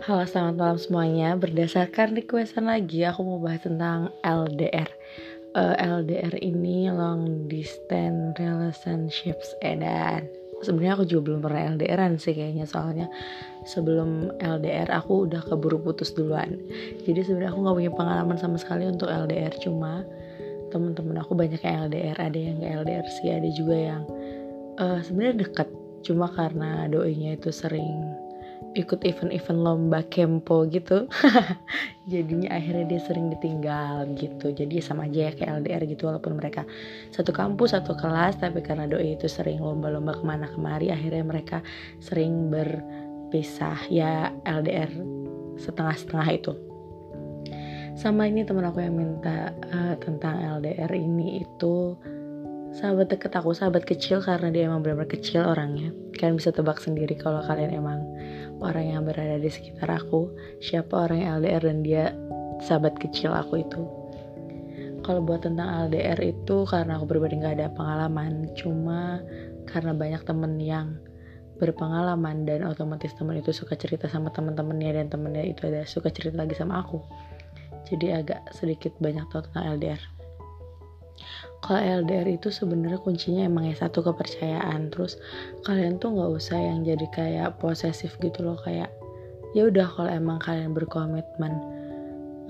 Halo 0.00 0.24
selamat 0.24 0.56
malam 0.56 0.78
semuanya. 0.80 1.36
Berdasarkan 1.36 2.16
requestan 2.16 2.72
lagi 2.72 3.04
Aku 3.04 3.20
mau 3.20 3.36
bahas 3.36 3.60
tentang 3.60 4.08
LDR 4.24 4.88
uh, 5.52 5.76
eh, 5.76 5.92
LDR 6.00 6.40
ini 6.40 6.88
Long 6.88 7.44
Distance 7.52 8.32
Relationships 8.40 9.52
Dan 9.60 10.24
sebenarnya 10.64 10.96
aku 10.96 11.04
juga 11.04 11.28
belum 11.28 11.44
pernah 11.44 11.76
LDRan 11.76 12.16
sih 12.16 12.32
kayaknya 12.32 12.64
Soalnya 12.64 13.12
sebelum 13.68 14.40
LDR 14.40 14.88
aku 14.88 15.28
udah 15.28 15.44
keburu 15.44 15.76
putus 15.84 16.16
duluan. 16.16 16.56
Jadi 17.04 17.20
sebenarnya 17.20 17.52
aku 17.52 17.60
gak 17.60 17.76
punya 17.84 17.92
pengalaman 17.92 18.40
sama 18.40 18.56
sekali 18.56 18.88
untuk 18.88 19.12
LDR 19.12 19.52
Cuma 19.60 20.00
temen-temen 20.72 21.20
aku 21.20 21.36
banyak 21.36 21.60
yang 21.60 21.92
LDR 21.92 22.16
Ada 22.16 22.38
yang 22.40 22.56
gak 22.64 22.72
LDR 22.88 23.06
sih 23.20 23.36
Ada 23.36 23.52
juga 23.52 23.76
yang 23.76 24.02
uh, 24.80 25.04
sebenarnya 25.04 25.44
deket. 25.44 25.68
Cuma 26.00 26.32
karena 26.32 26.88
doinya 26.88 27.36
itu 27.36 27.52
sering 27.52 28.19
ikut 28.78 29.02
event-event 29.02 29.60
lomba 29.60 30.00
kempo 30.06 30.62
gitu. 30.70 31.10
Jadinya 32.12 32.54
akhirnya 32.54 32.86
dia 32.86 33.00
sering 33.02 33.30
ditinggal 33.34 34.14
gitu. 34.14 34.54
Jadi 34.54 34.78
sama 34.78 35.10
aja 35.10 35.30
ya 35.30 35.32
kayak 35.34 35.66
LDR 35.66 35.82
gitu 35.90 36.06
walaupun 36.06 36.38
mereka 36.38 36.62
satu 37.10 37.34
kampus 37.34 37.74
satu 37.74 37.98
kelas 37.98 38.38
tapi 38.38 38.62
karena 38.62 38.86
doi 38.86 39.18
itu 39.18 39.26
sering 39.26 39.58
lomba-lomba 39.58 40.14
ke 40.14 40.22
mana 40.22 40.46
kemari 40.50 40.94
akhirnya 40.94 41.24
mereka 41.26 41.58
sering 41.98 42.50
berpisah. 42.50 43.78
Ya 43.90 44.30
LDR 44.46 44.90
setengah-setengah 45.58 46.28
itu. 46.30 46.52
Sama 47.98 48.30
ini 48.30 48.46
temen 48.46 48.64
aku 48.64 48.80
yang 48.80 48.96
minta 48.96 49.52
uh, 49.74 49.94
tentang 49.98 50.40
LDR 50.62 50.88
ini 50.94 51.42
itu 51.42 51.98
sahabat 52.76 53.10
deket 53.10 53.32
aku 53.34 53.50
sahabat 53.54 53.82
kecil 53.82 54.22
karena 54.22 54.48
dia 54.54 54.70
emang 54.70 54.84
benar-benar 54.84 55.10
kecil 55.10 55.42
orangnya 55.42 55.90
kalian 56.20 56.36
bisa 56.36 56.52
tebak 56.52 56.76
sendiri 56.78 57.16
kalau 57.16 57.40
kalian 57.40 57.72
emang 57.72 58.04
orang 58.60 58.92
yang 58.92 59.02
berada 59.08 59.40
di 59.40 59.48
sekitar 59.48 59.88
aku, 59.88 60.28
siapa 60.60 61.08
orang 61.08 61.18
yang 61.24 61.30
LDR 61.40 61.62
dan 61.64 61.78
dia 61.80 62.04
sahabat 62.60 63.00
kecil 63.00 63.32
aku 63.32 63.64
itu. 63.64 63.82
Kalau 65.00 65.24
buat 65.24 65.48
tentang 65.48 65.88
LDR 65.88 66.20
itu 66.20 66.68
karena 66.68 67.00
aku 67.00 67.08
pribadi 67.08 67.40
nggak 67.40 67.56
ada 67.56 67.72
pengalaman, 67.72 68.52
cuma 68.52 69.24
karena 69.64 69.96
banyak 69.96 70.22
temen 70.28 70.60
yang 70.60 71.00
berpengalaman 71.56 72.44
dan 72.44 72.68
otomatis 72.68 73.16
temen 73.16 73.40
itu 73.40 73.52
suka 73.52 73.76
cerita 73.76 74.08
sama 74.08 74.28
teman-temannya 74.28 75.00
dan 75.00 75.06
temennya 75.08 75.44
itu 75.48 75.72
ada 75.72 75.88
suka 75.88 76.12
cerita 76.12 76.44
lagi 76.44 76.52
sama 76.52 76.84
aku. 76.84 77.00
Jadi 77.88 78.12
agak 78.12 78.44
sedikit 78.52 78.92
banyak 79.00 79.24
tahu 79.32 79.40
tentang 79.48 79.80
LDR 79.80 80.19
kalau 81.70 82.02
LDR 82.02 82.26
itu 82.26 82.50
sebenarnya 82.50 82.98
kuncinya 82.98 83.46
emang 83.46 83.70
ya 83.70 83.78
satu 83.78 84.02
kepercayaan. 84.02 84.90
Terus 84.90 85.22
kalian 85.62 86.02
tuh 86.02 86.18
nggak 86.18 86.30
usah 86.34 86.58
yang 86.58 86.82
jadi 86.82 87.06
kayak 87.14 87.62
posesif 87.62 88.18
gitu 88.18 88.42
loh 88.42 88.58
kayak 88.66 88.90
ya 89.54 89.70
udah 89.70 89.86
kalau 89.86 90.10
emang 90.10 90.42
kalian 90.42 90.74
berkomitmen 90.74 91.54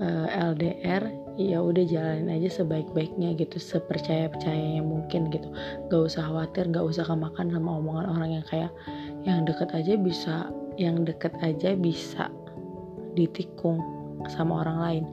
uh, 0.01 0.25
eh, 0.25 0.57
LDR 0.57 1.05
ya 1.37 1.61
udah 1.61 1.85
jalanin 1.85 2.33
aja 2.33 2.65
sebaik-baiknya 2.65 3.37
gitu 3.37 3.61
sepercaya 3.61 4.25
percayanya 4.25 4.81
mungkin 4.81 5.29
gitu. 5.29 5.53
Gak 5.93 6.01
usah 6.01 6.25
khawatir 6.25 6.73
gak 6.73 6.81
usah 6.81 7.05
kemakan 7.05 7.53
sama 7.53 7.77
omongan 7.77 8.09
orang 8.09 8.41
yang 8.41 8.45
kayak 8.49 8.73
yang 9.21 9.45
deket 9.45 9.69
aja 9.69 10.01
bisa 10.01 10.49
yang 10.81 11.05
deket 11.05 11.37
aja 11.45 11.77
bisa 11.77 12.25
ditikung 13.13 13.85
sama 14.33 14.65
orang 14.65 14.77
lain. 14.81 15.05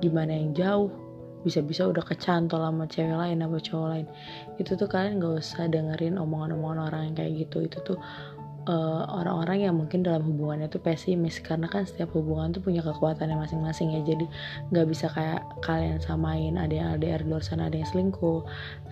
Gimana 0.00 0.32
yang 0.32 0.56
jauh 0.56 1.01
bisa-bisa 1.42 1.86
udah 1.90 2.02
kecantol 2.02 2.62
sama 2.62 2.86
cewek 2.86 3.14
lain 3.14 3.42
sama 3.42 3.58
cowok 3.58 3.88
lain. 3.90 4.06
Itu 4.58 4.78
tuh 4.78 4.88
kalian 4.88 5.18
gak 5.18 5.42
usah 5.42 5.66
dengerin 5.68 6.18
omongan-omongan 6.18 6.78
orang 6.90 7.02
yang 7.10 7.14
kayak 7.18 7.32
gitu. 7.46 7.66
Itu 7.66 7.78
tuh 7.82 7.98
eh, 8.70 9.02
orang-orang 9.10 9.58
yang 9.66 9.74
mungkin 9.74 10.06
dalam 10.06 10.22
hubungannya 10.22 10.70
tuh 10.70 10.78
pesimis. 10.78 11.42
Karena 11.42 11.66
kan 11.66 11.82
setiap 11.82 12.14
hubungan 12.14 12.54
tuh 12.54 12.62
punya 12.62 12.80
kekuatannya 12.82 13.36
masing-masing 13.36 13.94
ya. 13.98 14.00
Jadi 14.06 14.26
nggak 14.70 14.86
bisa 14.86 15.10
kayak 15.10 15.42
kalian 15.66 15.98
samain 15.98 16.54
ada 16.58 16.72
yang 16.72 16.88
LDR 16.98 17.22
di 17.22 17.28
luar 17.30 17.44
sana 17.44 17.66
ada 17.66 17.76
yang 17.76 17.88
selingkuh 17.90 18.40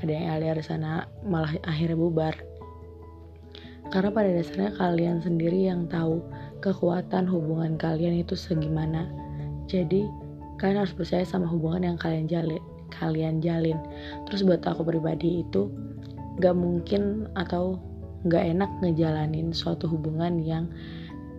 ada 0.03 0.11
yang 0.11 0.25
LDR 0.43 0.59
di 0.59 0.67
sana 0.67 0.91
malah 1.27 1.55
akhirnya 1.67 1.97
bubar. 1.99 2.35
Karena 3.91 4.11
pada 4.15 4.31
dasarnya 4.31 4.71
kalian 4.79 5.19
sendiri 5.19 5.67
yang 5.67 5.91
tahu 5.91 6.23
kekuatan 6.63 7.27
hubungan 7.27 7.75
kalian 7.75 8.23
itu 8.23 8.39
segimana. 8.39 9.11
Jadi 9.67 10.07
kalian 10.61 10.85
harus 10.85 10.93
percaya 10.93 11.25
sama 11.25 11.49
hubungan 11.49 11.89
yang 11.89 11.97
kalian 11.97 12.29
jalin 12.29 12.61
kalian 12.91 13.39
jalin. 13.41 13.79
Terus 14.27 14.43
buat 14.43 14.67
aku 14.67 14.83
pribadi 14.83 15.47
itu 15.47 15.71
gak 16.43 16.59
mungkin 16.59 17.31
atau 17.39 17.79
gak 18.27 18.45
enak 18.45 18.71
ngejalanin 18.83 19.55
suatu 19.55 19.87
hubungan 19.89 20.43
yang 20.43 20.69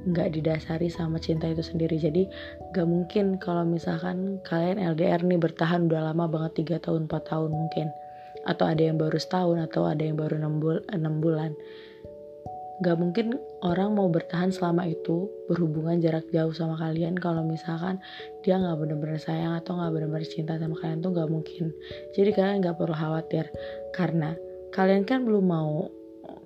gak 0.09 0.33
didasari 0.33 0.89
sama 0.89 1.21
cinta 1.21 1.45
itu 1.51 1.61
sendiri. 1.61 1.99
Jadi 1.99 2.25
gak 2.73 2.87
mungkin 2.87 3.37
kalau 3.37 3.67
misalkan 3.67 4.41
kalian 4.47 4.81
LDR 4.81 5.21
nih 5.21 5.37
bertahan 5.37 5.91
udah 5.91 6.09
lama 6.09 6.25
banget 6.25 6.79
3 6.79 6.87
tahun 6.89 7.05
4 7.05 7.29
tahun 7.29 7.51
mungkin. 7.51 7.87
Atau 8.49 8.65
ada 8.65 8.81
yang 8.81 8.97
baru 8.97 9.21
setahun 9.21 9.61
atau 9.69 9.85
ada 9.85 10.01
yang 10.01 10.17
baru 10.17 10.41
6, 10.41 10.57
bul 10.57 10.81
6 10.89 10.97
bulan 11.21 11.53
gak 12.81 12.97
mungkin 12.97 13.37
orang 13.61 13.93
mau 13.93 14.09
bertahan 14.09 14.49
selama 14.49 14.89
itu 14.89 15.29
berhubungan 15.45 16.01
jarak 16.01 16.25
jauh 16.33 16.49
sama 16.49 16.73
kalian. 16.81 17.13
Kalau 17.13 17.45
misalkan 17.45 18.01
dia 18.41 18.57
nggak 18.57 18.73
bener-bener 18.81 19.21
sayang 19.21 19.53
atau 19.61 19.77
nggak 19.77 19.91
bener-bener 19.93 20.25
cinta 20.25 20.57
sama 20.57 20.73
kalian 20.81 20.99
tuh 21.05 21.13
nggak 21.13 21.29
mungkin. 21.29 21.69
Jadi 22.17 22.29
kalian 22.33 22.65
nggak 22.65 22.75
perlu 22.81 22.97
khawatir. 22.97 23.45
Karena 23.93 24.33
kalian 24.73 25.05
kan 25.05 25.29
belum 25.29 25.45
mau 25.45 25.93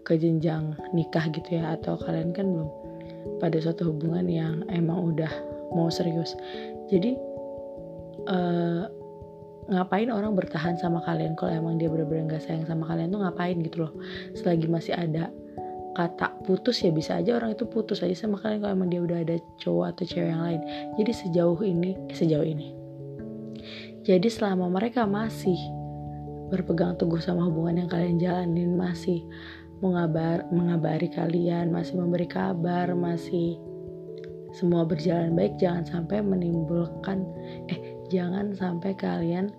ke 0.05 0.19
jenjang 0.19 0.75
nikah 0.93 1.25
gitu 1.33 1.57
ya 1.57 1.79
atau 1.79 1.97
kalian 1.97 2.29
kan 2.35 2.45
belum 2.45 2.69
pada 3.41 3.57
suatu 3.57 3.89
hubungan 3.89 4.27
yang 4.29 4.61
emang 4.69 5.15
udah 5.15 5.31
mau 5.73 5.87
serius. 5.87 6.35
Jadi 6.91 7.17
uh, 8.29 8.85
ngapain 9.71 10.11
orang 10.13 10.37
bertahan 10.37 10.77
sama 10.77 11.01
kalian? 11.07 11.33
Kalau 11.33 11.49
emang 11.55 11.81
dia 11.81 11.89
bener-bener 11.89 12.35
nggak 12.35 12.43
sayang 12.43 12.67
sama 12.69 12.85
kalian 12.85 13.09
tuh 13.09 13.23
ngapain 13.23 13.57
gitu 13.65 13.87
loh? 13.87 13.93
Selagi 14.37 14.67
masih 14.69 14.93
ada 14.93 15.33
kata 15.95 16.43
putus 16.43 16.83
ya 16.83 16.91
bisa 16.91 17.23
aja 17.23 17.39
orang 17.39 17.55
itu 17.55 17.63
putus 17.63 18.03
aja 18.03 18.13
sama 18.13 18.35
kalian 18.43 18.59
kalau 18.59 18.73
emang 18.75 18.91
dia 18.91 19.01
udah 19.01 19.17
ada 19.23 19.35
cowok 19.63 19.85
atau 19.95 20.03
cewek 20.03 20.29
yang 20.29 20.43
lain. 20.43 20.61
Jadi 20.99 21.11
sejauh 21.15 21.59
ini 21.63 21.91
eh, 22.11 22.15
sejauh 22.15 22.43
ini. 22.43 22.75
Jadi 24.05 24.27
selama 24.29 24.69
mereka 24.69 25.07
masih 25.07 25.57
berpegang 26.53 26.93
teguh 26.99 27.17
sama 27.23 27.47
hubungan 27.49 27.85
yang 27.85 27.89
kalian 27.89 28.21
jalanin 28.21 28.77
masih 28.77 29.25
mengabar 29.83 30.45
mengabari 30.53 31.09
kalian 31.09 31.73
masih 31.73 31.99
memberi 31.99 32.29
kabar 32.29 32.93
masih 32.93 33.59
semua 34.55 34.87
berjalan 34.87 35.35
baik 35.35 35.59
jangan 35.59 35.83
sampai 35.83 36.23
menimbulkan 36.23 37.27
eh 37.67 37.79
jangan 38.07 38.55
sampai 38.55 38.95
kalian 38.95 39.51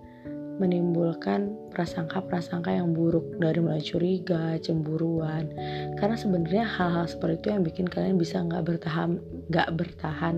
menimbulkan 0.56 1.52
prasangka-prasangka 1.72 2.72
yang 2.72 2.96
buruk 2.96 3.36
dari 3.36 3.60
mulai 3.60 3.84
curiga, 3.84 4.56
cemburuan. 4.60 5.52
Karena 6.00 6.16
sebenarnya 6.16 6.64
hal-hal 6.64 7.04
seperti 7.04 7.34
itu 7.44 7.48
yang 7.52 7.62
bikin 7.64 7.86
kalian 7.86 8.16
bisa 8.16 8.40
nggak 8.40 8.64
bertahan, 8.64 9.20
nggak 9.52 9.70
bertahan 9.76 10.36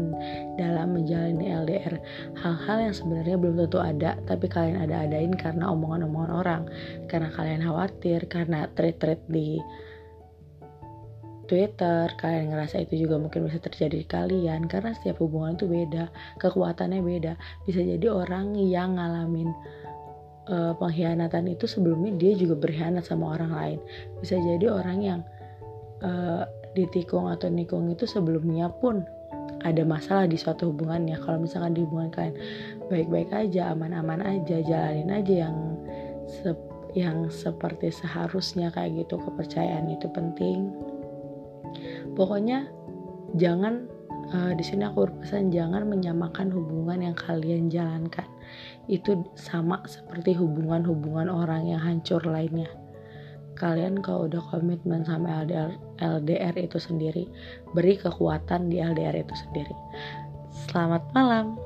dalam 0.59 0.99
menjalani 0.99 1.47
LDR. 1.55 1.95
Hal-hal 2.35 2.91
yang 2.91 2.95
sebenarnya 2.95 3.37
belum 3.39 3.55
tentu 3.67 3.79
ada, 3.79 4.19
tapi 4.27 4.51
kalian 4.51 4.83
ada-adain 4.83 5.35
karena 5.39 5.71
omongan-omongan 5.71 6.33
orang, 6.35 6.63
karena 7.07 7.31
kalian 7.31 7.63
khawatir, 7.63 8.27
karena 8.27 8.67
tweet-tweet 8.75 9.23
di 9.31 9.63
Twitter, 11.49 12.13
kalian 12.21 12.53
ngerasa 12.53 12.85
itu 12.85 13.09
juga 13.09 13.17
mungkin 13.17 13.49
bisa 13.49 13.57
terjadi 13.57 14.05
di 14.05 14.07
kalian 14.07 14.69
karena 14.69 14.93
setiap 14.93 15.17
hubungan 15.25 15.57
itu 15.57 15.65
beda, 15.65 16.13
kekuatannya 16.37 17.01
beda. 17.01 17.41
Bisa 17.65 17.81
jadi 17.81 18.05
orang 18.13 18.53
yang 18.61 19.01
ngalamin 19.01 19.49
uh, 20.49 20.73
pengkhianatan 20.77 21.53
itu 21.53 21.69
sebelumnya 21.69 22.13
dia 22.17 22.33
juga 22.35 22.59
berkhianat 22.59 23.05
sama 23.07 23.37
orang 23.37 23.53
lain. 23.53 23.79
Bisa 24.21 24.37
jadi 24.41 24.67
orang 24.73 24.99
yang 25.01 25.21
uh, 26.03 26.45
ditikung 26.77 27.29
atau 27.29 27.49
nikung 27.49 27.89
itu 27.89 28.05
sebelumnya 28.05 28.73
pun 28.81 29.05
ada 29.67 29.83
masalah 29.83 30.31
di 30.31 30.39
suatu 30.39 30.71
hubungan 30.71 31.11
ya 31.11 31.19
kalau 31.19 31.43
misalkan 31.43 31.75
di 31.75 31.83
hubungan 31.83 32.15
kalian 32.15 32.37
baik-baik 32.87 33.31
aja 33.35 33.75
aman-aman 33.75 34.23
aja 34.23 34.63
jalanin 34.63 35.11
aja 35.11 35.35
yang 35.49 35.57
se 36.31 36.55
yang 36.97 37.27
seperti 37.29 37.93
seharusnya 37.93 38.73
kayak 38.73 39.05
gitu 39.05 39.21
kepercayaan 39.21 39.93
itu 39.93 40.09
penting. 40.09 40.73
Pokoknya 42.17 42.71
jangan 43.37 43.91
uh, 44.33 44.53
di 44.53 44.65
sini 44.65 44.85
aku 44.85 45.09
berpesan 45.09 45.49
jangan 45.53 45.89
menyamakan 45.89 46.53
hubungan 46.53 47.11
yang 47.11 47.17
kalian 47.17 47.73
jalankan 47.73 48.27
itu 48.89 49.25
sama 49.37 49.85
seperti 49.85 50.37
hubungan-hubungan 50.37 51.29
orang 51.29 51.69
yang 51.69 51.81
hancur 51.81 52.21
lainnya 52.25 52.69
kalian 53.59 53.99
kalau 53.99 54.31
udah 54.31 54.39
komitmen 54.55 55.03
sama 55.03 55.43
LDR, 55.43 55.75
LDR 55.99 56.55
itu 56.57 56.79
sendiri 56.79 57.25
beri 57.75 57.99
kekuatan 57.99 58.71
di 58.71 58.81
LDR 58.81 59.17
itu 59.19 59.35
sendiri 59.35 59.75
selamat 60.71 61.03
malam 61.13 61.59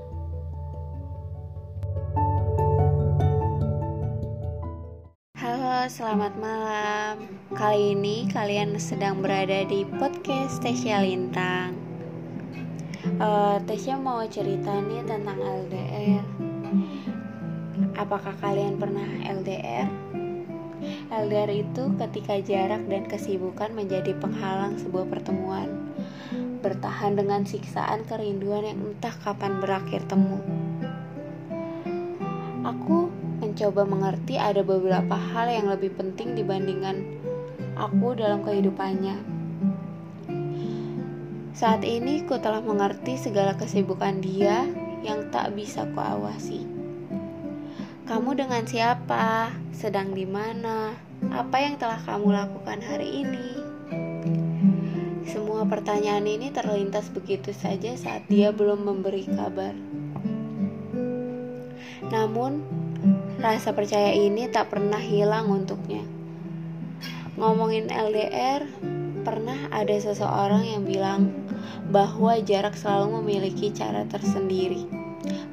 Halo, 5.42 5.90
selamat 5.90 6.38
malam. 6.38 7.26
Kali 7.58 7.98
ini 7.98 8.30
kalian 8.30 8.78
sedang 8.78 9.18
berada 9.18 9.66
di 9.66 9.82
podcast 9.98 10.62
Tesia 10.62 11.02
Lintang. 11.02 11.81
Uh, 13.18 13.58
Tesya 13.66 13.98
mau 13.98 14.22
cerita 14.30 14.78
nih 14.78 15.02
tentang 15.02 15.38
LDR. 15.42 16.22
Apakah 17.98 18.34
kalian 18.38 18.78
pernah 18.78 19.06
LDR? 19.26 19.90
LDR 21.10 21.50
itu 21.50 21.82
ketika 21.98 22.38
jarak 22.42 22.82
dan 22.90 23.06
kesibukan 23.06 23.70
menjadi 23.74 24.14
penghalang 24.18 24.78
sebuah 24.78 25.06
pertemuan. 25.10 25.70
Bertahan 26.62 27.18
dengan 27.18 27.42
siksaan 27.42 28.06
kerinduan 28.06 28.62
yang 28.62 28.78
entah 28.78 29.14
kapan 29.22 29.58
berakhir 29.58 30.06
temu. 30.06 30.38
Aku 32.62 33.10
mencoba 33.42 33.82
mengerti 33.82 34.38
ada 34.38 34.62
beberapa 34.62 35.18
hal 35.18 35.50
yang 35.50 35.66
lebih 35.66 35.90
penting 35.98 36.38
dibandingkan 36.38 37.02
aku 37.74 38.14
dalam 38.14 38.46
kehidupannya. 38.46 39.31
Saat 41.52 41.84
ini 41.84 42.24
ku 42.24 42.40
telah 42.40 42.64
mengerti 42.64 43.20
segala 43.20 43.52
kesibukan 43.52 44.24
dia 44.24 44.64
yang 45.04 45.28
tak 45.28 45.52
bisa 45.52 45.84
kuawasi. 45.92 46.64
Kamu 48.08 48.32
dengan 48.32 48.64
siapa? 48.64 49.52
Sedang 49.68 50.16
di 50.16 50.24
mana? 50.24 50.96
Apa 51.28 51.60
yang 51.60 51.76
telah 51.76 52.00
kamu 52.08 52.32
lakukan 52.32 52.80
hari 52.80 53.24
ini? 53.28 53.48
Semua 55.28 55.68
pertanyaan 55.68 56.24
ini 56.24 56.48
terlintas 56.48 57.12
begitu 57.12 57.52
saja 57.52 58.00
saat 58.00 58.24
dia 58.32 58.48
belum 58.48 58.88
memberi 58.88 59.28
kabar. 59.28 59.76
Namun, 62.08 62.64
rasa 63.44 63.76
percaya 63.76 64.16
ini 64.16 64.48
tak 64.48 64.72
pernah 64.72 64.98
hilang 64.98 65.52
untuknya. 65.52 66.02
Ngomongin 67.36 67.92
LDR, 67.92 68.66
pernah 69.22 69.70
ada 69.70 69.94
seseorang 69.94 70.66
yang 70.66 70.82
bilang 70.82 71.41
bahwa 71.90 72.38
jarak 72.42 72.74
selalu 72.78 73.20
memiliki 73.22 73.72
cara 73.72 74.06
tersendiri, 74.08 74.86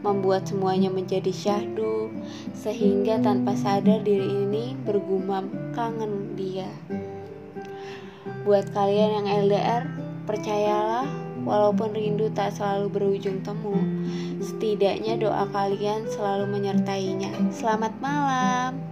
membuat 0.06 0.50
semuanya 0.50 0.90
menjadi 0.90 1.32
syahdu, 1.32 2.12
sehingga 2.54 3.22
tanpa 3.22 3.54
sadar 3.56 4.02
diri 4.04 4.48
ini 4.48 4.74
bergumam 4.84 5.50
kangen 5.74 6.34
dia. 6.34 6.70
Buat 8.44 8.72
kalian 8.74 9.24
yang 9.24 9.28
LDR, 9.50 9.84
percayalah 10.26 11.30
Walaupun 11.48 11.96
rindu 11.96 12.28
tak 12.36 12.52
selalu 12.52 12.92
berujung 12.92 13.40
temu, 13.48 13.80
setidaknya 14.44 15.16
doa 15.16 15.48
kalian 15.56 16.04
selalu 16.12 16.52
menyertainya. 16.52 17.32
Selamat 17.50 17.96
malam. 18.04 18.89